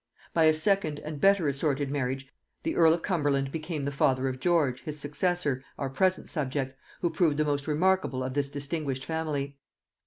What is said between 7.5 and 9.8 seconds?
remarkable of this distinguished family.